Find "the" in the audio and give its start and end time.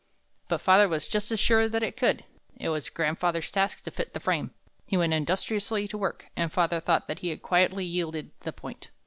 4.15-4.19, 8.39-8.51